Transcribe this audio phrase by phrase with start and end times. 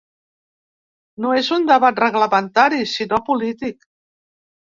[1.25, 3.87] No és un debat reglamentari, sinó polític.